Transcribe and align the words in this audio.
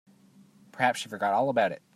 Perhaps 0.71 0.99
she 1.01 1.09
forgot 1.09 1.33
all 1.33 1.49
about 1.49 1.71
it. 1.71 1.81